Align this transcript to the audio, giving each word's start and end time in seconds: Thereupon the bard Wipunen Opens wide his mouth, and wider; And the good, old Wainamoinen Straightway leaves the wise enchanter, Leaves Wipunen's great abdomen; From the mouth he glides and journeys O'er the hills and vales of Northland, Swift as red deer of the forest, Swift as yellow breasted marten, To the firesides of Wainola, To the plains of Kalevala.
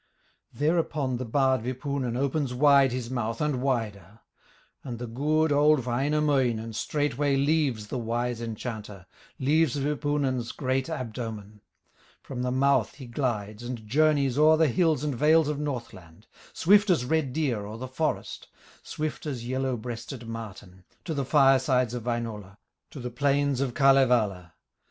Thereupon 0.51 1.17
the 1.17 1.25
bard 1.25 1.61
Wipunen 1.61 2.17
Opens 2.17 2.51
wide 2.55 2.91
his 2.91 3.11
mouth, 3.11 3.39
and 3.39 3.61
wider; 3.61 4.21
And 4.83 4.97
the 4.97 5.05
good, 5.05 5.51
old 5.51 5.85
Wainamoinen 5.85 6.73
Straightway 6.73 7.35
leaves 7.35 7.89
the 7.89 7.99
wise 7.99 8.41
enchanter, 8.41 9.05
Leaves 9.37 9.75
Wipunen's 9.79 10.53
great 10.53 10.89
abdomen; 10.89 11.61
From 12.23 12.41
the 12.41 12.49
mouth 12.49 12.95
he 12.95 13.05
glides 13.05 13.61
and 13.61 13.87
journeys 13.87 14.39
O'er 14.39 14.57
the 14.57 14.69
hills 14.69 15.03
and 15.03 15.13
vales 15.13 15.47
of 15.47 15.59
Northland, 15.59 16.25
Swift 16.51 16.89
as 16.89 17.05
red 17.05 17.31
deer 17.31 17.67
of 17.67 17.79
the 17.79 17.87
forest, 17.87 18.47
Swift 18.81 19.27
as 19.27 19.47
yellow 19.47 19.77
breasted 19.77 20.27
marten, 20.27 20.83
To 21.05 21.13
the 21.13 21.25
firesides 21.25 21.93
of 21.93 22.05
Wainola, 22.07 22.57
To 22.89 22.99
the 22.99 23.11
plains 23.11 23.61
of 23.61 23.75
Kalevala. 23.75 24.53